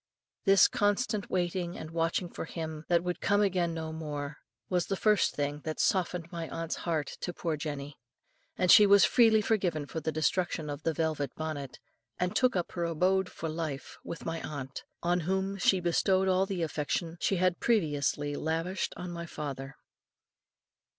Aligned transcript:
This 0.45 0.67
constant 0.67 1.29
waiting 1.29 1.77
and 1.77 1.91
watching 1.91 2.27
for 2.27 2.45
him 2.45 2.85
that 2.87 3.03
would 3.03 3.21
come 3.21 3.41
again 3.41 3.71
no 3.71 3.93
more, 3.93 4.37
was 4.67 4.87
the 4.87 4.95
first 4.95 5.35
thing 5.35 5.59
that 5.63 5.79
softened 5.79 6.31
my 6.31 6.49
aunt's 6.49 6.75
heart 6.77 7.05
to 7.21 7.31
poor 7.31 7.55
Jenny; 7.55 7.97
and 8.57 8.71
she 8.71 8.87
was 8.87 9.05
freely 9.05 9.43
forgiven 9.43 9.85
for 9.85 9.99
the 9.99 10.11
destruction 10.11 10.71
of 10.71 10.81
the 10.81 10.93
velvet 10.95 11.29
bonnet, 11.35 11.77
and 12.17 12.35
took 12.35 12.55
up 12.55 12.71
her 12.71 12.83
abode 12.85 13.29
for 13.29 13.47
life 13.47 13.99
with 14.03 14.25
my 14.25 14.41
aunt, 14.41 14.81
on 15.03 15.19
whom 15.19 15.59
she 15.59 15.79
bestowed 15.79 16.27
all 16.27 16.47
the 16.47 16.63
affection 16.63 17.17
she 17.21 17.35
had 17.35 17.59
previously 17.59 18.35
lavished 18.35 18.95
on 18.97 19.11
my 19.11 19.27
father." 19.27 19.75